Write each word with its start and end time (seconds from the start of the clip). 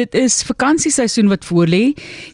dit 0.00 0.16
is 0.22 0.40
vakansieseisoen 0.48 1.30
wat 1.32 1.44
voorlê. 1.48 1.82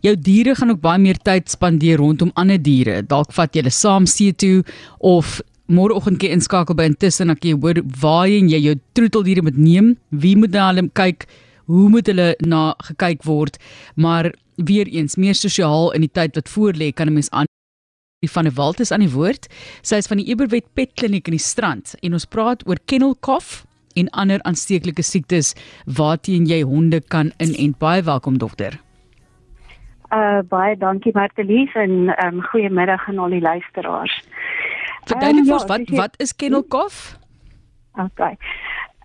Jou 0.05 0.15
diere 0.29 0.55
gaan 0.59 0.75
ook 0.75 0.83
baie 0.85 1.03
meer 1.03 1.19
tyd 1.27 1.51
spandeer 1.51 2.01
rondom 2.03 2.33
ander 2.39 2.61
diere. 2.63 3.03
Dalk 3.03 3.35
vat 3.37 3.55
jy 3.55 3.65
hulle 3.65 3.75
saam 3.75 4.07
see 4.11 4.33
toe 4.33 4.63
of 4.99 5.41
môreoggend 5.67 6.21
kyk 6.23 6.37
inskakel 6.37 6.79
by 6.79 6.87
intussen 6.93 7.33
dan 7.33 7.43
jy 7.43 7.57
hoor 7.59 7.83
waar 8.03 8.29
jy 8.31 8.61
jou 8.69 8.77
troeteldiere 8.99 9.43
moet 9.47 9.59
neem. 9.59 9.95
Wie 10.11 10.37
moet 10.39 10.55
na 10.55 10.71
hulle 10.71 10.89
kyk? 10.95 11.27
Hoe 11.67 11.89
moet 11.91 12.07
hulle 12.07 12.35
na 12.47 12.75
gekyk 12.91 13.27
word? 13.27 13.59
Maar 13.97 14.31
weer 14.57 14.87
eens 14.87 15.19
meer 15.19 15.35
sosiaal 15.35 15.91
in 15.97 16.07
die 16.07 16.13
tyd 16.13 16.39
wat 16.39 16.49
voorlê 16.49 16.93
kan 16.95 17.09
'n 17.09 17.15
mens 17.15 17.31
aan 17.31 17.51
die 18.23 18.31
van 18.31 18.47
'n 18.47 18.55
Walt 18.55 18.81
is 18.81 18.93
aan 18.93 19.05
die 19.05 19.13
woord. 19.13 19.49
Sy 19.83 19.97
is 19.97 20.07
van 20.07 20.17
die 20.17 20.27
Eberwet 20.27 20.65
Pet 20.75 20.95
Kliniek 20.95 21.27
in 21.27 21.37
die 21.37 21.43
Strand 21.43 21.95
en 22.01 22.13
ons 22.13 22.25
praat 22.25 22.63
oor 22.67 22.79
kennel 22.87 23.17
cough 23.21 23.66
en 23.97 24.11
ander 24.11 24.43
aansteeklike 24.43 25.03
siektes 25.03 25.55
waarteen 25.99 26.47
jy 26.47 26.63
honde 26.63 27.01
kan 27.01 27.33
inent. 27.39 27.79
Baie 27.79 28.03
welkom 28.03 28.39
dokter. 28.39 28.79
Uh 30.15 30.41
baie 30.49 30.77
dankie 30.79 31.13
Martelies 31.15 31.75
en 31.75 32.13
um 32.27 32.43
goeiemiddag 32.51 33.09
aan 33.09 33.19
al 33.19 33.35
die 33.35 33.41
luisteraars. 33.41 34.21
Verduidelik 35.07 35.47
um, 35.47 35.49
ja, 35.49 35.55
ons 35.55 35.71
wat 35.71 35.97
wat 35.99 36.21
is 36.23 36.37
kennel 36.37 36.67
cough? 36.69 37.17
Okay. 37.97 38.37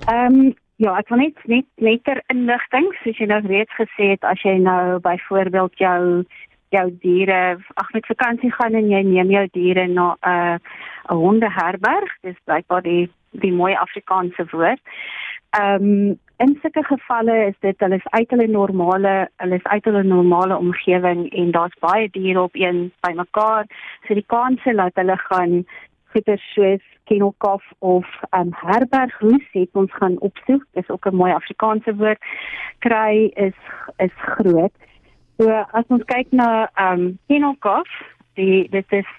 Ehm 0.05 0.40
um, 0.40 0.54
ja, 0.82 0.96
ek 0.98 1.10
wil 1.10 1.23
net 1.23 1.41
net 1.46 1.68
net 1.77 2.04
ter 2.04 2.21
inligting, 2.34 2.88
soos 3.02 3.18
jy 3.21 3.27
nou 3.30 3.41
reeds 3.46 3.73
gesê 3.77 4.13
het, 4.16 4.23
as 4.26 4.41
jy 4.46 4.58
nou 4.62 4.99
byvoorbeeld 5.05 5.77
jou 5.82 6.23
jou 6.71 6.85
diere 7.04 7.60
ag 7.82 7.90
met 7.94 8.08
vakansie 8.08 8.52
gaan 8.55 8.77
en 8.80 8.90
jy 8.90 9.02
neem 9.04 9.34
jou 9.34 9.48
diere 9.58 9.88
na 9.88 10.13
'n 10.13 10.30
uh, 10.34 10.58
'n 11.12 11.21
hondeherberg, 11.23 12.12
dis 12.23 12.38
blykbaar 12.46 12.82
die 12.82 13.10
die 13.31 13.53
mooi 13.53 13.73
Afrikaanse 13.73 14.45
woord. 14.52 14.81
Ehm 15.49 15.84
um, 15.84 16.20
in 16.41 16.58
sulke 16.62 16.81
gevalle 16.84 17.34
is 17.48 17.57
dit 17.62 17.84
hulle 17.84 17.95
is 17.95 18.07
uit 18.17 18.31
hulle 18.34 18.48
normale 18.48 19.30
hulle 19.44 19.55
is 19.55 19.67
uit 19.73 19.85
hulle 19.85 20.04
normale 20.04 20.57
omgewing 20.57 21.27
en 21.38 21.52
daar's 21.52 21.77
baie 21.80 22.09
diere 22.09 22.41
op 22.41 22.55
een 22.55 22.91
bymekaar. 23.05 23.68
So 24.07 24.13
die 24.18 24.26
kanse 24.27 24.73
dat 24.73 24.96
hulle 24.96 25.18
gaan 25.18 25.65
goeie 26.13 26.38
soos 26.54 26.88
kennelkaf 27.04 27.63
of 27.79 28.07
ehm 28.29 28.48
um, 28.48 28.54
herberghoes 28.62 29.48
het 29.51 29.70
ons 29.73 29.93
gaan 29.93 30.20
opsoek. 30.20 30.66
Dis 30.73 30.90
ook 30.90 31.05
'n 31.05 31.16
mooi 31.16 31.32
Afrikaanse 31.34 31.95
woord. 31.95 32.21
Kry 32.79 33.32
is 33.34 33.60
is 33.98 34.16
groot. 34.16 34.73
So 35.38 35.49
as 35.49 35.85
ons 35.88 36.04
kyk 36.05 36.32
na 36.32 36.70
ehm 36.73 36.99
um, 36.99 37.18
kennelcough, 37.27 37.93
die 38.34 38.70
dit 38.70 38.91
is 38.91 39.10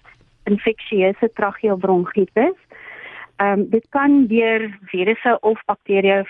infeksieuse 0.44 1.30
tracheobronchitis. 1.34 2.58
Ehm 3.42 3.60
um, 3.60 3.70
dit 3.70 3.86
kan 3.88 4.26
deur 4.26 4.68
virusse 4.90 5.38
of 5.40 5.60
bakterieë 5.66 6.22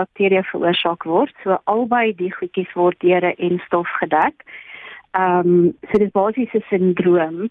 bakterieë 0.00 0.42
veroorsaak 0.50 1.06
word. 1.08 1.34
So 1.42 1.56
albei 1.72 2.12
die 2.16 2.32
goedjies 2.34 2.72
word 2.76 2.98
deur 3.04 3.24
'n 3.24 3.38
enstof 3.48 3.88
gedek. 4.00 4.44
Ehm 5.16 5.52
um, 5.52 5.78
so 5.88 5.98
dit 5.98 6.08
is 6.08 6.18
basies 6.18 6.52
'n 6.54 6.64
sindroom. 6.68 7.48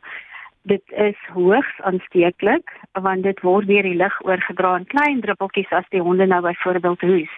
Dit 0.61 0.83
is 1.07 1.19
hoogs 1.33 1.75
aansteeklik 1.89 2.67
want 3.01 3.23
dit 3.23 3.39
word 3.41 3.67
deur 3.67 3.83
die 3.83 3.99
lug 4.03 4.15
oorgedra 4.21 4.75
in 4.77 4.85
klein 4.93 5.21
druppeltjies 5.21 5.71
as 5.71 5.89
die 5.89 6.01
honde 6.01 6.25
nou 6.25 6.41
byvoorbeeld 6.41 7.01
hoes. 7.01 7.33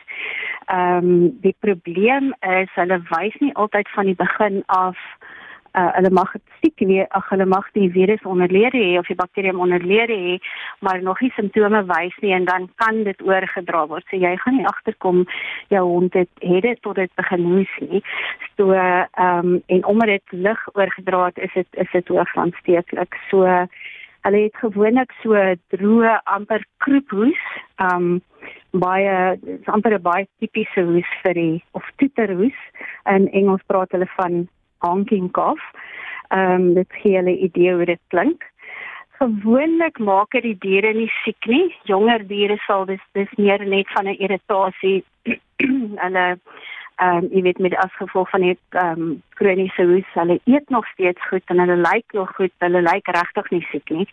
Ehm 0.66 0.98
um, 0.98 1.40
die 1.42 1.56
probleem 1.60 2.34
is 2.40 2.72
hulle 2.74 3.00
wys 3.14 3.36
nie 3.40 3.56
altyd 3.56 3.90
van 3.96 4.06
die 4.06 4.20
begin 4.26 4.64
af 4.66 4.98
uh 5.80 5.92
hulle 5.96 6.10
mag 6.12 6.34
siek 6.60 6.84
weer 6.90 7.08
ag 7.18 7.30
hulle 7.30 7.46
mag 7.46 7.68
die 7.78 7.90
virus 7.92 8.24
onderleer 8.28 8.74
hê 8.76 8.98
of 9.00 9.08
die 9.08 9.16
bakterium 9.16 9.60
onderleer 9.64 10.12
hê 10.12 10.38
maar 10.80 11.02
nog 11.02 11.22
nie 11.22 11.32
simptome 11.36 11.84
wys 11.92 12.18
nie 12.22 12.34
en 12.36 12.46
dan 12.46 12.68
kan 12.84 13.04
dit 13.04 13.22
oorgedra 13.22 13.86
word. 13.88 14.06
So 14.10 14.18
jy 14.18 14.36
gaan 14.44 14.58
nie 14.58 14.68
agterkom 14.68 15.24
jou 15.70 15.86
hond 15.88 16.14
het 16.14 16.30
het 16.42 16.68
dit 16.68 16.82
tot 16.82 16.96
dit 16.96 17.16
begin 17.16 17.48
hoes 17.54 17.78
nie. 17.88 18.04
So 18.58 18.74
ehm 18.74 19.54
um, 19.54 19.64
en 19.68 19.86
omdat 19.86 20.14
dit 20.16 20.38
lig 20.48 20.68
oorgedra 20.74 21.26
het 21.26 21.38
is 21.38 21.54
dit 21.54 21.82
is 21.86 21.92
dit 21.92 22.08
hoogs 22.08 22.36
aansteeklik. 22.36 23.16
So 23.30 23.48
hulle 24.22 24.44
het 24.44 24.56
gewoonlik 24.62 25.14
so 25.24 25.40
droë 25.76 26.20
amper 26.24 26.66
kroephoes. 26.84 27.44
Ehm 27.80 27.96
um, 27.96 28.22
baie 28.72 29.40
amper 29.66 29.94
'n 29.98 30.02
baie 30.02 30.28
tipiese 30.40 30.84
hoes 30.84 31.12
vir 31.24 31.34
die 31.34 31.64
of 31.72 31.84
toeterhoes. 31.96 32.60
In 33.06 33.28
Engels 33.32 33.64
praat 33.68 33.92
hulle 33.92 34.08
van 34.16 34.48
honking 34.82 35.32
cough. 35.32 35.66
Ehm 36.30 36.54
um, 36.54 36.74
dit 36.74 37.00
gee 37.02 37.16
hulle 37.16 37.38
idee 37.38 37.74
hoe 37.74 37.86
dit 37.86 38.00
klink. 38.08 38.44
Gewoonlik 39.20 40.00
maak 40.00 40.32
dit 40.32 40.44
die 40.44 40.58
diere 40.60 40.94
nie 40.94 41.12
siek 41.24 41.46
nie. 41.46 41.76
Jonger 41.90 42.28
diere 42.28 42.58
sal 42.68 42.86
dis 42.86 43.04
dis 43.18 43.34
meer 43.38 43.66
net 43.66 43.90
van 43.96 44.08
'n 44.08 44.22
irritasie. 44.26 45.04
hulle 46.06 46.26
ehm 47.02 47.18
um, 47.18 47.28
jy 47.34 47.42
weet 47.42 47.60
met 47.60 47.76
as 47.76 47.94
gevolg 48.00 48.30
van 48.30 48.42
die 48.42 48.58
ehm 48.70 49.02
um, 49.02 49.22
kroniese 49.40 49.86
hoes, 49.92 50.10
hulle 50.14 50.40
eet 50.46 50.70
nog 50.70 50.88
steeds 50.88 51.28
goed 51.28 51.46
en 51.46 51.60
hulle 51.60 51.80
lyk 51.90 52.14
nog 52.14 52.36
goed. 52.36 52.54
Hulle 52.58 52.82
lyk 52.82 53.08
regtig 53.08 53.50
nie 53.52 53.66
siek 53.72 53.90
nie 53.90 54.08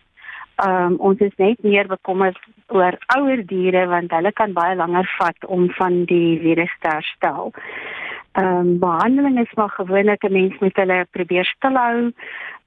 um, 0.67 0.95
ons 0.99 1.19
is 1.19 1.35
net 1.37 1.63
meer 1.63 1.87
bekommerd 1.87 2.39
oor 2.67 2.97
ouer 3.17 3.45
diere 3.47 3.85
want 3.87 4.11
hulle 4.11 4.31
kan 4.31 4.53
baie 4.53 4.75
langer 4.75 5.07
vat 5.17 5.45
om 5.47 5.69
van 5.77 6.03
die 6.11 6.39
virus 6.43 6.73
te 6.81 6.91
herstel. 6.91 7.53
Ehm 8.39 8.59
um, 8.59 8.79
behandeling 8.79 9.39
is 9.39 9.53
maar 9.55 9.69
gewoonlik 9.69 10.23
'n 10.23 10.31
mens 10.31 10.59
met 10.59 10.75
hulle 10.75 11.05
probeer 11.11 11.45
stilhou. 11.45 12.11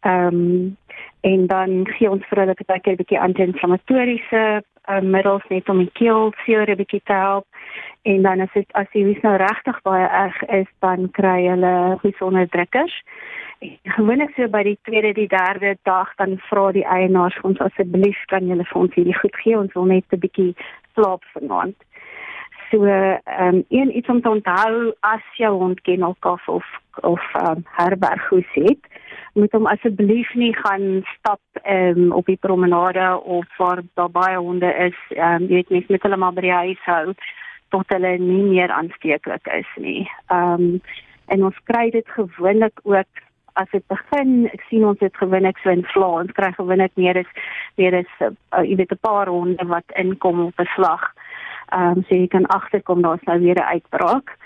Ehm 0.00 0.26
um, 0.26 0.76
en 1.22 1.46
dan 1.46 1.86
gee 1.96 2.10
ons 2.10 2.26
vir 2.30 2.42
hulle 2.42 2.54
baie 2.66 2.80
keer 2.80 2.94
'n 2.94 3.02
bietjie 3.02 3.20
anti-inflammatoriese 3.20 4.42
uh, 4.62 5.00
middels 5.00 5.46
net 5.48 5.68
om 5.68 5.78
die 5.78 5.92
keel 6.00 6.32
seer 6.44 6.66
'n 6.70 6.76
bietjie 6.76 7.02
te 7.04 7.12
help. 7.12 7.46
En 8.02 8.22
dan 8.22 8.40
as 8.40 8.52
dit 8.54 8.72
as 8.72 8.90
die 8.92 9.04
virus 9.04 9.22
nou 9.22 9.36
regtig 9.36 9.82
baie 9.82 10.08
erg 10.08 10.42
is, 10.42 10.70
dan 10.80 11.10
kry 11.10 11.46
hulle 11.46 11.98
gesondheidsdrukkers 12.02 13.02
gewoonlik 13.84 14.32
so 14.36 14.48
by 14.48 14.62
die 14.66 14.78
tweede 14.82 15.12
die 15.14 15.28
derde 15.28 15.76
dag 15.86 16.10
dan 16.18 16.38
vra 16.48 16.70
die 16.74 16.84
eienaars 16.86 17.38
ons 17.46 17.60
asseblief 17.62 18.18
kan 18.32 18.46
julle 18.50 18.66
vir 18.66 18.80
ons 18.80 18.94
hierdie 18.98 19.18
goed 19.18 19.36
gee 19.44 19.58
ons 19.58 19.74
wil 19.78 19.88
net 19.90 20.04
'n 20.10 20.22
bietjie 20.24 20.54
slaap 20.94 21.24
vanaand. 21.34 21.76
So 22.70 22.84
ehm 22.84 23.48
um, 23.48 23.64
een 23.68 23.96
iets 23.96 24.08
om 24.08 24.22
te 24.22 24.30
onthou 24.30 24.94
as 25.00 25.24
jou 25.36 25.52
hond 25.58 25.80
kennel 25.80 26.16
kaf 26.18 26.48
of 26.48 26.64
of 27.00 27.20
um, 27.40 27.64
herberghoes 27.78 28.48
het, 28.52 28.80
moet 29.32 29.52
hom 29.52 29.66
asseblief 29.66 30.34
nie 30.34 30.52
gaan 30.56 31.02
stap 31.18 31.40
um, 31.64 32.12
op 32.12 32.26
die 32.26 32.36
promenade 32.36 33.20
of 33.20 33.46
waar 33.56 33.80
daar 33.94 34.10
baie 34.10 34.36
honde 34.36 34.74
is, 34.74 34.98
ehm 35.16 35.42
um, 35.42 35.48
jy 35.48 35.62
weet 35.62 35.70
net 35.70 35.88
met 35.88 36.02
hulle 36.02 36.16
maar 36.16 36.36
by 36.36 36.44
die 36.44 36.52
huis 36.52 36.84
hou 36.84 37.14
tot 37.72 37.88
hulle 37.88 38.18
nie 38.18 38.44
meer 38.50 38.70
aansteeklik 38.70 39.48
is 39.56 39.68
nie. 39.76 40.08
Ehm 40.28 40.68
um, 40.68 40.80
en 41.32 41.44
ons 41.44 41.58
kry 41.64 41.90
dit 41.90 42.08
gewoonlik 42.12 42.80
ook 42.84 43.22
as 43.60 43.68
dit 43.72 43.84
begin, 43.88 44.46
ek 44.52 44.64
sien 44.68 44.84
ons 44.88 45.00
het 45.04 45.16
gewoonlik 45.16 45.58
so 45.60 45.72
in 45.72 45.84
vla, 45.92 46.08
ons 46.24 46.36
kry 46.36 46.50
gewoonlik 46.56 46.92
meer 47.00 47.18
is 47.20 47.28
meer 47.80 47.96
is 48.02 48.12
uh, 48.20 48.32
jy 48.64 48.76
weet 48.80 48.92
'n 48.92 49.04
paar 49.06 49.28
honde 49.28 49.66
wat 49.68 49.96
inkom 49.96 50.40
op 50.48 50.60
'n 50.60 50.68
slag. 50.76 51.04
Ehm 51.72 51.96
um, 51.96 52.04
so 52.08 52.14
jy 52.14 52.26
kan 52.28 52.46
agterkom 52.46 53.02
daar's 53.02 53.24
nou 53.24 53.40
weer 53.40 53.56
'n 53.56 53.72
uitbraak. 53.74 54.36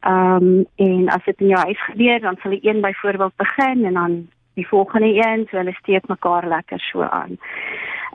Ehm 0.00 0.46
um, 0.46 0.66
en 0.76 1.08
as 1.08 1.24
dit 1.24 1.40
in 1.40 1.46
jou 1.46 1.62
huis 1.64 1.84
gebeur, 1.84 2.20
dan 2.20 2.36
sal 2.42 2.50
die 2.50 2.68
een 2.68 2.80
byvoorbeeld 2.80 3.36
begin 3.36 3.84
en 3.84 3.92
dan 3.92 4.28
die 4.54 4.68
volgende 4.68 5.14
een, 5.14 5.46
so 5.50 5.56
hulle 5.56 5.72
steek 5.72 6.08
mekaar 6.08 6.48
lekker 6.48 6.80
so 6.80 7.02
aan. 7.02 7.38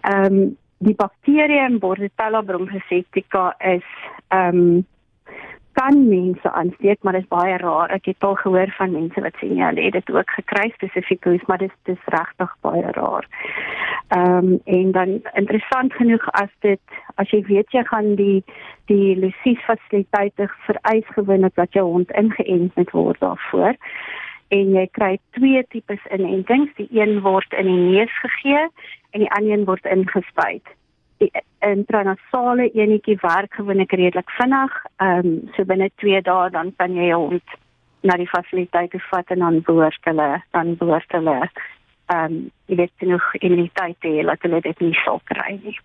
Ehm 0.02 0.26
um, 0.26 0.58
die 0.78 0.96
bakterieë 0.96 1.66
in 1.70 1.80
Bordetella 1.80 2.42
bronchoseptica 2.42 3.56
is 3.58 3.86
ehm 4.28 4.58
um, 4.58 4.86
kan 5.81 6.08
mense 6.08 6.52
aansteek, 6.52 6.97
maar 7.02 7.14
dit 7.14 7.22
is 7.22 7.34
baie 7.34 7.58
rar. 7.58 7.90
Ek 7.96 8.06
het 8.06 8.24
al 8.28 8.36
gehoor 8.36 8.74
van 8.78 8.94
mense 8.94 9.22
wat 9.25 9.38
sê 9.42 9.50
ja, 9.50 9.69
hulle 9.72 9.88
het 9.88 9.97
dit 9.97 10.12
ook 10.14 10.34
gekry 10.38 10.69
spesifiek, 10.75 11.25
maar 11.50 11.62
dit 11.64 11.94
is 11.94 12.09
regtig 12.16 12.56
baie 12.68 12.92
rar. 12.97 13.28
Ehm 14.18 14.52
um, 14.52 14.59
en 14.66 14.92
dan 14.97 15.09
interessant 15.42 15.94
genoeg 15.94 16.25
as 16.44 16.52
dit 16.68 16.97
as 17.16 17.30
jy 17.34 17.42
weet 17.47 17.72
jy 17.78 17.84
gaan 17.90 18.16
die 18.19 18.44
die 18.92 19.16
Lucies 19.24 19.64
fasiliteite 19.69 20.50
vereis 20.68 21.08
gewoonlik 21.16 21.56
dat 21.56 21.74
jou 21.74 21.86
hond 21.88 22.12
ingeënt 22.12 22.75
moet 22.75 22.92
word 22.92 23.19
daarvoor 23.24 23.80
en 24.51 24.74
jy 24.75 24.86
kry 24.92 25.13
twee 25.38 25.63
tipes 25.72 26.04
inentings, 26.12 26.75
die 26.75 26.89
een 26.92 27.22
word 27.24 27.54
in 27.56 27.72
die 27.72 27.83
neus 27.95 28.19
gegee 28.19 28.68
en 29.12 29.24
die 29.24 29.31
ander 29.31 29.57
een 29.57 29.66
word 29.66 29.86
ingespuit 29.95 30.75
intranasale 31.62 32.69
enetjie 32.73 33.18
werk 33.21 33.53
gewoonlik 33.53 33.91
redelik 33.91 34.31
vinnig. 34.39 34.77
Ehm 34.97 35.27
um, 35.27 35.35
so 35.56 35.65
binne 35.65 35.89
2 36.03 36.21
dae 36.25 36.50
dan 36.50 36.73
kan 36.77 36.95
jy 36.95 37.12
hom 37.13 37.39
na 38.01 38.18
die 38.18 38.29
fasiliteite 38.29 39.00
vat 39.12 39.29
en 39.33 39.45
dan 39.45 39.62
behoort 39.68 40.09
hulle 40.09 40.29
dan 40.51 40.75
behoort 40.81 41.18
hulle 41.18 41.38
ehm 41.41 42.25
um, 42.25 42.51
jy 42.68 42.81
weet 42.81 42.94
genoeg 43.03 43.31
immuniteit 43.39 43.97
te 44.01 44.13
hê 44.18 44.25
dat 44.25 44.41
hulle 44.47 44.62
dit 44.62 44.85
nie 44.88 44.97
sal 45.06 45.21
kry 45.31 45.57
nie. 45.63 45.77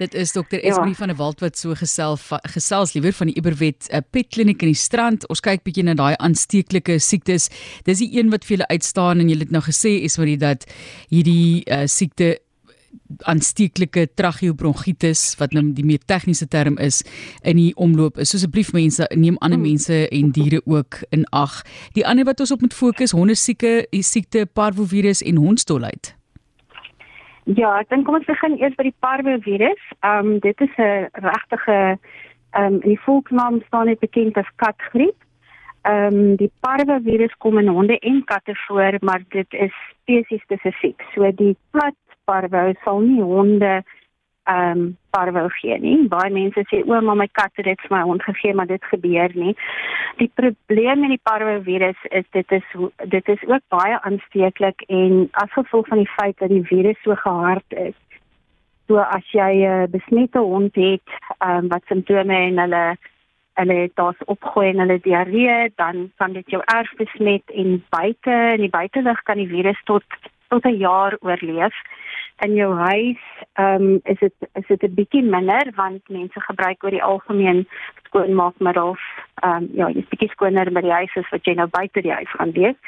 Dit 0.00 0.14
is 0.14 0.32
dokter 0.32 0.58
Esmee 0.64 0.94
ja. 0.94 0.98
van 0.98 1.08
der 1.12 1.16
Walt 1.16 1.42
wat 1.44 1.58
so 1.58 1.74
gesels 1.78 2.30
gesels 2.54 2.94
liewer 2.94 3.12
van 3.12 3.28
die 3.30 3.36
Iberwet 3.38 3.90
uh, 3.92 4.00
Pet 4.10 4.32
Kliniek 4.34 4.62
in 4.64 4.72
die 4.72 4.78
Strand. 4.78 5.28
Ons 5.30 5.44
kyk 5.44 5.62
bietjie 5.66 5.84
na 5.84 5.94
daai 5.98 6.16
aansteeklike 6.16 6.96
siektes. 6.98 7.50
Dis 7.86 8.00
die 8.00 8.08
een 8.16 8.32
wat 8.32 8.46
vir 8.48 8.56
julle 8.56 8.70
uitstaan 8.72 9.20
en 9.20 9.28
julle 9.28 9.46
het 9.46 9.52
nou 9.54 9.62
gesê 9.62 9.98
Esmee 10.06 10.40
dat 10.40 10.64
hierdie 11.12 11.62
uh, 11.66 11.84
siekte 11.86 12.38
aansteeklike 13.28 14.06
tracheobronchitis 14.14 15.36
wat 15.40 15.52
nou 15.52 15.64
die 15.76 15.84
meer 15.84 16.02
tegniese 16.06 16.48
term 16.48 16.78
is 16.78 17.02
in 17.42 17.56
die 17.56 17.72
omloop 17.76 18.18
is. 18.18 18.30
So 18.30 18.40
asseblief 18.40 18.72
mense 18.72 19.06
neem 19.14 19.36
ander 19.40 19.58
hmm. 19.58 19.68
mense 19.68 20.08
en 20.08 20.32
diere 20.32 20.62
ook 20.64 21.02
in 21.10 21.26
ag. 21.30 21.62
Die 21.94 22.06
ander 22.06 22.24
wat 22.28 22.40
ons 22.40 22.52
op 22.52 22.60
moet 22.60 22.74
fokus, 22.74 23.14
hondesieke, 23.16 23.86
siekte, 24.02 24.46
parvovirus 24.46 25.22
en 25.22 25.36
hondstolheid. 25.36 26.14
Ja, 27.44 27.72
ek 27.80 27.88
dink 27.90 28.06
kom 28.06 28.20
ons 28.20 28.28
begin 28.28 28.54
eers 28.60 28.74
by 28.78 28.86
die 28.86 28.98
parvovirus. 29.02 29.82
Ehm 30.06 30.34
um, 30.34 30.38
dit 30.44 30.60
is 30.60 30.74
'n 30.78 31.10
regtige 31.12 31.98
ehm 32.52 32.74
um, 32.74 32.80
in 32.82 32.88
die 32.94 33.00
volksnaam 33.00 33.62
staan 33.66 33.86
dit 33.86 33.98
bekend 33.98 34.36
as 34.36 34.50
katgriep. 34.56 35.18
Ehm 35.82 36.14
um, 36.14 36.36
die 36.36 36.50
parvovirus 36.60 37.34
kom 37.38 37.58
in 37.58 37.68
honde 37.68 37.98
en 37.98 38.24
katte 38.24 38.54
voor, 38.66 38.96
maar 39.00 39.22
dit 39.28 39.52
is 39.52 39.74
spesies 40.02 40.42
spesifiek. 40.42 41.02
So 41.14 41.32
die 41.34 41.56
plat 41.70 41.94
parvo 42.24 42.72
sal 42.84 43.00
nie 43.00 43.22
honde 43.22 43.82
ehm 44.44 44.78
um, 44.78 44.96
parvo 45.10 45.48
gee 45.60 45.78
nie. 45.78 46.08
Baie 46.08 46.30
mense 46.34 46.64
sê 46.66 46.80
o, 46.82 47.00
maar 47.00 47.16
my 47.16 47.28
kat 47.30 47.52
het 47.60 47.66
dit 47.68 47.82
vir 47.84 47.92
my 47.94 48.00
hond 48.08 48.22
gegee, 48.26 48.54
maar 48.54 48.66
dit 48.66 48.84
gebeur 48.90 49.30
nie. 49.38 49.52
Die 50.18 50.30
probleem 50.34 51.04
met 51.04 51.12
die 51.14 51.22
parvo 51.22 51.60
virus 51.62 52.00
is 52.10 52.26
dit 52.32 52.52
is 52.58 52.66
dit 53.14 53.28
is 53.28 53.44
ook 53.46 53.62
baie 53.68 54.00
aansteeklik 54.00 54.82
en 54.88 55.28
as 55.44 55.52
gevolg 55.52 55.86
van 55.92 56.02
die 56.02 56.10
feit 56.16 56.38
dat 56.38 56.50
die 56.50 56.64
virus 56.66 56.98
so 57.04 57.14
gehard 57.14 57.78
is. 57.86 57.94
So 58.88 58.98
as 58.98 59.30
jy 59.30 59.52
'n 59.62 59.82
uh, 59.84 59.86
besmette 59.94 60.38
hond 60.38 60.74
het 60.74 61.08
ehm 61.38 61.64
um, 61.64 61.68
wat 61.68 61.86
simptome 61.86 62.34
en 62.34 62.58
hulle 62.58 62.84
hulle 63.54 63.90
daar's 63.94 64.20
opgooi 64.26 64.68
en 64.68 64.78
hulle 64.78 64.98
diarree, 65.00 65.72
dan 65.76 66.10
kan 66.16 66.32
dit 66.32 66.50
jou 66.50 66.62
erf 66.64 66.92
besmet 66.96 67.42
en 67.50 67.84
buite 67.88 68.36
in 68.56 68.60
die 68.64 68.70
buitelug 68.70 69.22
kan 69.22 69.36
die 69.36 69.48
virus 69.48 69.80
tot 69.84 70.04
tot 70.52 70.64
'n 70.64 70.76
jaar 70.76 71.16
oorleef 71.20 71.76
in 72.44 72.54
jou 72.54 72.72
huis, 72.74 73.22
ehm 73.52 73.82
um, 73.82 74.00
is 74.02 74.18
dit 74.18 74.34
is 74.60 74.66
dit 74.66 74.82
'n 74.82 74.94
bietjie 74.94 75.22
minder 75.22 75.72
want 75.74 76.08
mense 76.08 76.40
gebruik 76.40 76.84
oor 76.84 76.90
die 76.90 77.08
algemeen 77.12 77.68
skoonmaakmiddels. 78.06 79.02
Ehm 79.34 79.62
um, 79.62 79.68
ja, 79.72 79.88
jy's 79.88 80.10
bietjie 80.12 80.32
skoner 80.34 80.72
by 80.72 80.80
die 80.80 80.98
huis 80.98 81.16
as 81.16 81.30
wat 81.30 81.44
jy 81.44 81.54
nou 81.54 81.68
buite 81.78 82.00
die 82.02 82.12
huis 82.18 82.32
gaan 82.36 82.52
wees. 82.52 82.78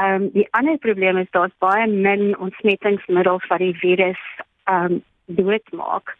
Ehm 0.00 0.22
um, 0.22 0.30
die 0.32 0.48
ander 0.50 0.78
probleem 0.78 1.16
is 1.16 1.30
daar's 1.30 1.56
baie 1.58 1.86
min 1.86 2.38
ontsmettingsmiddels 2.38 3.46
wat 3.46 3.58
die 3.58 3.78
virus 3.84 4.22
ehm 4.64 4.84
um, 4.84 5.02
doodmaak. 5.26 6.16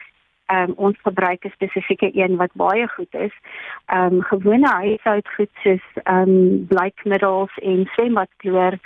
Ehm 0.46 0.70
um, 0.70 0.74
ons 0.76 0.98
gebruik 1.02 1.44
'n 1.44 1.56
spesifieke 1.58 2.10
een 2.14 2.36
wat 2.36 2.52
baie 2.54 2.88
goed 2.88 3.14
is. 3.14 3.34
Ehm 3.86 4.14
um, 4.14 4.22
gewone 4.22 4.68
huishoudgoed 4.68 5.54
soos 5.62 5.86
ehm 6.02 6.28
um, 6.28 6.66
blykmiddels 6.66 7.54
en 7.58 7.86
swembadkloor 7.94 8.78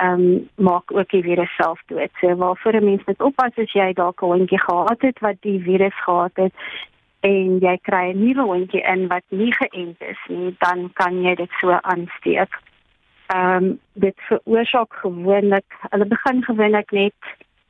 ehm 0.00 0.20
um, 0.20 0.48
maak 0.56 0.92
ook 0.92 1.10
die 1.10 1.22
virus 1.22 1.54
self 1.54 1.80
dood. 1.86 2.10
So 2.20 2.36
waarvoor 2.36 2.74
'n 2.74 2.84
mens 2.84 3.04
moet 3.06 3.22
oppas 3.22 3.56
as 3.56 3.72
jy 3.72 3.92
dalk 3.92 4.22
'n 4.22 4.26
hondjie 4.26 4.60
gehad 4.60 5.00
het 5.00 5.18
wat 5.18 5.36
die 5.40 5.60
virus 5.62 5.98
gehad 6.04 6.34
het 6.34 6.52
en 7.20 7.58
jy 7.58 7.76
kry 7.82 8.12
'n 8.12 8.24
nuwe 8.24 8.42
hondjie 8.42 8.82
in 8.82 9.08
wat 9.08 9.24
nie 9.28 9.52
geënt 9.52 10.00
is 10.00 10.20
nie, 10.28 10.56
dan 10.58 10.90
kan 10.92 11.22
jy 11.22 11.34
dit 11.34 11.50
so 11.60 11.70
aansteek. 11.70 12.52
Ehm 13.26 13.64
um, 13.64 13.80
dit 13.92 14.16
veroorsaak 14.28 14.92
gewoonlik, 14.94 15.68
hulle 15.90 16.04
begin 16.04 16.44
gewoonlik 16.44 16.90
net 16.90 17.14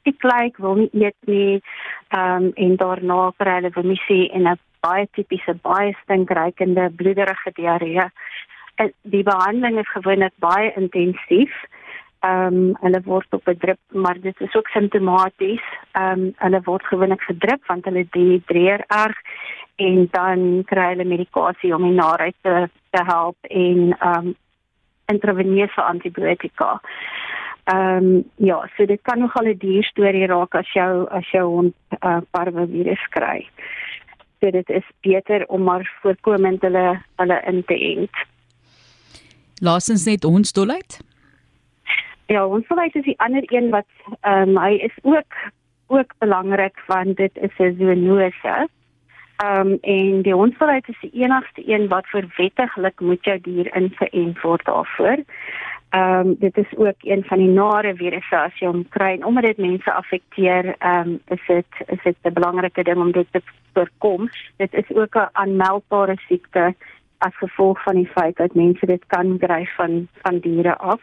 die 0.02 0.16
kleik 0.18 0.56
wil 0.56 0.74
nie 0.74 0.90
eet 0.92 1.20
nie. 1.26 1.62
Ehm 2.08 2.44
um, 2.44 2.50
en 2.54 2.76
daarna 2.76 3.32
kry 3.36 3.54
hulle 3.54 3.70
vomisie 3.70 4.30
en 4.32 4.48
'n 4.48 4.58
baie 4.80 5.08
tipiese 5.12 5.54
baie 5.62 5.96
stinkrykende 6.02 6.90
bloederige 6.90 7.50
diarree. 7.52 8.08
Die 9.02 9.22
behandeling 9.22 9.78
is 9.78 9.90
gewoonlik 9.90 10.32
baie 10.38 10.72
intensief 10.76 11.52
ehm 12.24 12.54
um, 12.54 12.76
hulle 12.80 13.00
word 13.04 13.36
op 13.36 13.48
'n 13.48 13.58
drip, 13.58 13.80
maar 13.92 14.20
dit 14.20 14.40
is 14.40 14.54
ook 14.54 14.68
simptomaties. 14.68 15.64
Ehm 15.92 16.20
um, 16.20 16.32
hulle 16.36 16.60
word 16.64 16.84
gewoonlik 16.86 17.22
gedrip 17.22 17.66
want 17.66 17.84
hulle 17.84 18.06
dehydreer 18.10 18.84
erg 18.86 19.18
en 19.76 20.08
dan 20.10 20.62
kry 20.64 20.86
hulle 20.92 21.04
medikasie 21.04 21.74
om 21.74 21.82
die 21.82 21.92
naait 21.92 22.36
te, 22.40 22.68
te 22.90 23.02
help 23.04 23.36
en 23.42 23.96
ehm 23.98 24.26
um, 24.26 24.34
intraveneuse 25.06 25.82
antibiotika. 25.82 26.80
Ehm 27.64 28.04
um, 28.04 28.24
ja, 28.36 28.68
so 28.76 28.86
dit 28.86 29.02
kan 29.02 29.18
nogal 29.18 29.46
'n 29.48 29.58
duur 29.58 29.84
storie 29.84 30.26
raak 30.26 30.54
as 30.54 30.72
jou 30.72 31.06
as 31.10 31.30
jou 31.30 31.46
hond 31.48 31.74
uh, 32.00 32.20
parvovirus 32.30 33.08
kry. 33.08 33.48
So 34.40 34.50
dit 34.50 34.68
is 34.68 34.86
beter 35.00 35.46
om 35.46 35.62
maar 35.62 35.98
voorkomend 36.02 36.62
hulle 36.62 37.02
hulle 37.16 37.42
in 37.46 37.64
te 37.64 37.78
ent. 37.78 38.16
Laasens 39.60 40.04
net 40.04 40.22
hondsdolheid. 40.22 41.13
Ja, 42.26 42.46
ons 42.46 42.66
verwys 42.66 42.94
is 42.96 43.04
die 43.04 43.18
ander 43.20 43.44
een 43.52 43.68
wat 43.70 43.90
ehm 44.20 44.54
um, 44.54 44.62
hy 44.62 44.78
is 44.86 44.96
ook 45.02 45.36
ook 45.92 46.14
belangrik 46.18 46.80
want 46.86 47.16
dit 47.16 47.36
is 47.36 47.58
'n 47.58 47.76
zoonose. 47.78 48.68
Ehm 49.36 49.66
um, 49.66 49.78
en 49.80 50.22
die 50.22 50.36
onverwys 50.36 50.88
is 50.88 51.00
die 51.00 51.22
enigste 51.22 51.62
een 51.68 51.88
wat 51.88 52.06
vir 52.06 52.24
wettiglik 52.36 53.00
moet 53.00 53.24
jou 53.24 53.38
dier 53.40 53.76
ingeënt 53.76 54.40
word 54.40 54.64
daarvoor. 54.64 55.18
Ehm 55.90 56.26
um, 56.26 56.34
dit 56.38 56.56
is 56.56 56.76
ook 56.76 57.00
een 57.00 57.24
van 57.24 57.38
die 57.38 57.48
nare 57.48 57.94
virusse 57.96 58.36
as 58.36 58.58
jy 58.58 58.66
hom 58.66 58.88
kry 58.88 59.12
en 59.12 59.24
omdat 59.24 59.44
dit 59.44 59.58
mense 59.58 59.92
affekteer, 59.92 60.74
ehm 60.78 61.08
um, 61.08 61.20
is 61.28 61.44
dit 61.46 61.66
is 61.86 62.02
dit 62.02 62.16
'n 62.22 62.32
belangrike 62.32 62.82
ding 62.82 62.96
om 62.96 63.12
dit 63.12 63.26
te 63.30 63.42
voorkom. 63.72 64.30
Dit 64.56 64.74
is 64.74 64.96
ook 64.96 65.14
'n 65.14 65.28
aanmeldbare 65.32 66.16
siekte 66.28 66.74
as 67.18 67.36
gevolg 67.36 67.82
van 67.82 67.94
die 67.94 68.10
feit 68.14 68.36
dat 68.36 68.54
mense 68.54 68.86
dit 68.86 69.06
kan 69.06 69.38
kry 69.38 69.66
van 69.76 70.08
van 70.22 70.38
diere 70.38 70.76
af. 70.78 71.00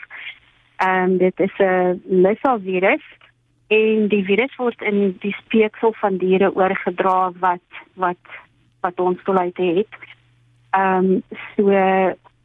Ehm 0.82 1.12
um, 1.12 1.18
dit 1.18 1.40
is 1.40 1.54
'n 1.58 2.02
Lassa 2.06 2.60
virus 2.60 3.04
en 3.68 4.08
die 4.08 4.24
virus 4.26 4.56
word 4.56 4.82
in 4.82 5.18
die 5.20 5.36
speeksel 5.38 5.94
van 5.94 6.18
diere 6.18 6.56
oorgedra 6.56 7.32
wat 7.40 7.68
wat 7.94 8.24
wat 8.82 9.00
ons 9.00 9.24
toelaat 9.24 9.58
het. 9.58 9.94
Ehm 10.70 11.06
um, 11.06 11.24
so 11.56 11.70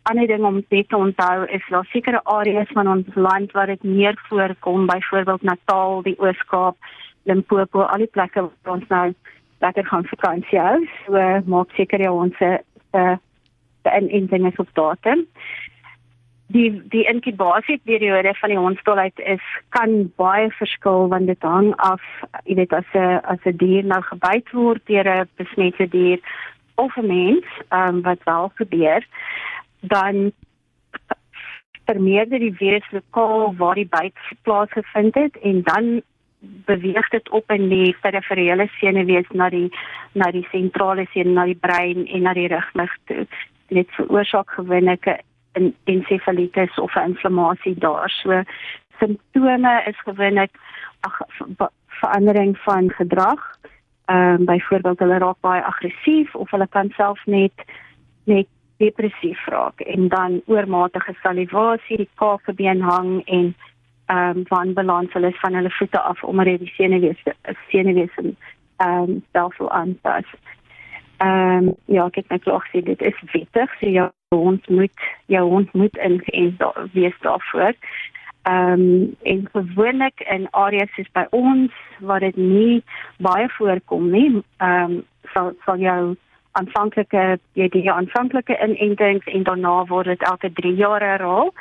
ander 0.02 0.26
ding 0.26 0.44
om 0.44 0.66
te 0.68 0.96
onthou 0.96 1.46
is 1.46 1.64
daar 1.68 1.84
sekere 1.84 2.20
areas 2.24 2.68
van 2.72 2.88
ons 2.88 3.06
land 3.14 3.52
waar 3.52 3.66
dit 3.66 3.82
meer 3.82 4.14
voorkom, 4.28 4.86
byvoorbeeld 4.86 5.42
Natal, 5.42 6.02
die 6.02 6.18
Oos-Kaap, 6.18 6.76
Limpopo, 7.22 7.80
al 7.80 7.98
die 7.98 8.12
plekke 8.12 8.40
waar 8.40 8.74
ons 8.74 8.88
nou 8.88 9.14
lekker 9.58 9.86
gaan 9.86 10.04
vakansie 10.04 10.58
hou. 10.58 10.86
So 11.06 11.40
maak 11.46 11.70
seker 11.70 12.00
jy 12.00 12.10
ons 12.10 12.36
se 12.36 12.58
se 12.90 13.18
inenting 13.96 14.46
is 14.46 14.56
op 14.56 14.68
datum 14.72 15.26
die 16.54 16.70
die 16.92 17.04
inkubasieperiode 17.10 18.34
van 18.40 18.52
die 18.52 18.58
hondstolheid 18.58 19.18
is 19.18 19.42
kan 19.74 20.12
baie 20.16 20.50
verskil 20.58 21.08
want 21.10 21.26
dit 21.26 21.42
hang 21.42 21.72
af 21.76 22.02
jy 22.44 22.54
weet 22.60 22.72
as 22.72 22.90
'n 22.94 23.20
as 23.34 23.42
'n 23.44 23.56
dier 23.56 23.84
nou 23.84 24.00
gebyt 24.02 24.52
word 24.52 24.82
deur 24.86 25.06
'n 25.06 25.28
besmette 25.36 25.88
dier 25.90 26.20
of 26.76 26.96
'n 26.96 27.06
mens 27.06 27.46
um, 27.70 28.02
wat 28.02 28.22
wel 28.24 28.52
gebeur 28.54 29.02
dan 29.80 30.32
vermeerder 31.86 32.38
die 32.38 32.54
virus 32.54 32.86
lokaal 32.90 33.54
waar 33.56 33.74
die 33.74 33.88
byt 33.90 34.18
plaasgevind 34.42 35.14
het 35.14 35.38
en 35.38 35.62
dan 35.62 36.02
beweeg 36.40 37.08
dit 37.08 37.28
op 37.30 37.50
in 37.50 37.68
die 37.68 37.96
periferiele 38.02 38.68
senuwees 38.78 39.28
na 39.32 39.50
die 39.50 39.70
na 40.12 40.30
die 40.30 40.46
sentrale 40.50 41.06
senuwee 41.10 41.34
na 41.34 41.44
die 41.44 41.62
brein 41.66 42.06
en 42.06 42.22
na 42.22 42.32
die 42.32 42.48
rugmig 42.48 42.92
toe 43.04 43.26
dit 43.68 43.88
veroorsaak 43.98 44.50
gewoonlik 44.50 45.06
in 45.56 45.74
encefalitis 45.84 46.78
of 46.78 46.94
'n 46.94 47.08
inflammasie 47.10 47.74
daar. 47.78 48.10
So 48.10 48.42
simptome 48.98 49.82
is 49.86 50.00
gewoonlik 50.00 50.54
verandering 51.86 52.58
van 52.58 52.90
gedrag. 52.90 53.40
Ehm 54.04 54.40
um, 54.40 54.44
byvoorbeeld 54.44 54.98
hulle 54.98 55.18
raak 55.18 55.40
baie 55.40 55.62
aggressief 55.62 56.34
of 56.34 56.50
hulle 56.50 56.66
kan 56.68 56.90
self 56.90 57.26
net 57.26 57.52
net 58.24 58.46
depressief 58.76 59.46
raak 59.46 59.80
en 59.80 60.08
dan 60.08 60.42
oormatige 60.46 61.14
salivasie, 61.22 61.96
die 61.96 62.08
kaakbeen 62.14 62.80
hang 62.80 63.22
en 63.24 63.54
ehm 64.06 64.36
um, 64.36 64.44
van 64.46 64.72
balans 64.72 65.12
hulle 65.12 65.32
van 65.32 65.54
hulle 65.54 65.70
voete 65.70 66.00
af 66.00 66.22
omdat 66.24 66.44
die 66.44 66.72
senuwees 66.76 67.22
senuwees 67.68 68.14
ehm 68.18 68.34
um, 68.86 69.24
self 69.32 69.60
aanpas. 69.68 70.28
Ehm 71.16 71.68
um, 71.68 71.74
ja, 71.84 72.06
ek 72.06 72.14
het 72.14 72.28
net 72.28 72.42
klaar 72.42 72.62
gesê 72.68 72.82
dit 72.84 73.02
is 73.02 73.22
wettig, 73.32 73.74
so 73.80 73.88
jou 73.88 74.10
hond 74.36 74.68
moet 74.68 75.06
jou 75.26 75.42
hond 75.48 75.72
moet 75.72 75.96
ingeënt 75.96 76.62
wees 76.92 77.18
daarvoor. 77.20 77.74
Ehm 78.46 78.80
um, 78.80 79.16
en 79.22 79.48
gewoonlik 79.52 80.20
in 80.30 80.50
areas 80.50 80.92
soos 80.94 81.10
by 81.12 81.26
ons 81.30 81.72
waar 81.98 82.20
dit 82.20 82.36
nie 82.36 82.82
baie 83.18 83.48
voorkom 83.58 84.10
nie, 84.10 84.42
ehm 84.56 84.92
um, 84.92 85.02
sal 85.32 85.52
sal 85.64 85.82
jou 85.82 86.16
aanvanklike 86.52 87.24
jy 87.58 87.68
die 87.74 87.90
aanvanklike 87.92 88.56
inentings 88.62 89.26
en 89.26 89.42
daarna 89.48 89.84
word 89.90 90.12
dit 90.12 90.22
elke 90.30 90.52
3 90.60 90.74
jaar 90.74 91.02
herhaal. 91.02 91.52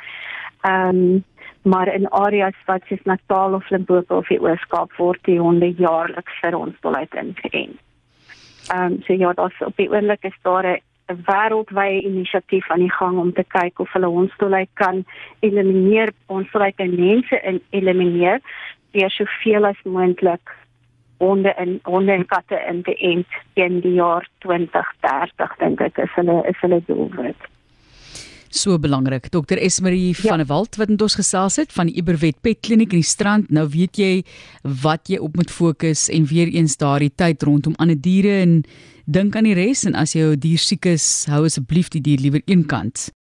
Ehm 0.62 1.02
um, 1.02 1.24
maar 1.66 1.88
in 1.94 2.08
areas 2.08 2.54
wat 2.66 2.82
soos 2.86 3.02
Natal 3.02 3.54
of 3.54 3.70
Limpopo 3.70 4.16
of 4.16 4.28
die 4.30 4.38
Oos-Kaap 4.40 4.92
word 4.96 5.18
die 5.26 5.40
honde 5.42 5.72
jaarliks 5.74 6.38
vir 6.42 6.54
ons 6.54 6.76
voluit 6.86 7.14
ingeënt. 7.14 7.80
Ehm 8.70 8.92
um, 8.92 9.02
so 9.06 9.12
ja, 9.12 9.32
daar's 9.32 9.58
op 9.66 9.76
die 9.76 9.90
oomblik 9.90 10.22
is 10.30 10.38
daar 10.42 10.66
'n 10.66 10.80
wêreldwye 11.06 12.02
inisiatief 12.02 12.70
aan 12.70 12.82
die 12.82 12.92
gang 12.92 13.18
om 13.18 13.32
te 13.32 13.44
kyk 13.54 13.80
of 13.80 13.92
hulle 13.94 14.10
hondsdolheid 14.10 14.70
kan 14.74 15.04
elimineer, 15.46 16.12
hondsdolheid 16.26 16.78
in 16.82 16.94
mense 16.98 17.40
in 17.42 17.60
elimineer 17.70 18.40
deur 18.96 19.10
soveel 19.10 19.68
as 19.68 19.82
moontlik 19.84 20.54
honde 21.18 21.52
en 21.54 21.78
honde 21.82 22.12
en 22.12 22.26
katte 22.26 22.58
in 22.68 22.82
te 22.82 22.94
ent 22.94 23.26
teen 23.54 23.80
die 23.80 23.96
jaar 23.96 24.26
2030 24.44 25.60
dink 25.60 25.84
ek 25.84 26.00
is 26.04 26.16
hulle 26.18 26.42
is 26.50 26.58
hulle 26.64 26.80
doelwit. 26.88 27.52
So 28.56 28.78
belangrik. 28.80 29.28
Dr 29.30 29.58
Esmerie 29.60 30.14
ja. 30.14 30.28
van 30.28 30.38
der 30.38 30.48
Walt 30.48 30.76
wat 30.80 30.88
met 30.88 31.02
ons 31.02 31.18
gesels 31.18 31.58
het 31.60 31.72
van 31.72 31.90
die 31.90 31.96
Iberwet 32.00 32.40
Pet 32.40 32.62
Kliniek 32.64 32.94
in 32.94 33.02
die 33.02 33.08
Strand. 33.08 33.50
Nou 33.50 33.66
weet 33.72 33.98
jy 34.00 34.12
wat 34.62 35.10
jy 35.12 35.18
op 35.20 35.36
moet 35.36 35.50
fokus 35.52 36.06
en 36.08 36.28
weer 36.30 36.52
eens 36.52 36.76
daardie 36.80 37.12
tyd 37.14 37.42
rondom 37.42 37.76
ander 37.82 37.98
diere 38.00 38.40
en 38.44 38.62
dink 39.06 39.36
aan 39.38 39.46
die 39.46 39.54
res 39.54 39.84
en 39.86 39.94
as 39.94 40.16
jou 40.16 40.34
dier 40.34 40.58
siek 40.58 40.86
is, 40.90 41.04
hou 41.30 41.44
asseblief 41.46 41.92
die 41.94 42.02
dier 42.02 42.18
liewer 42.18 42.42
eenkant 42.50 43.08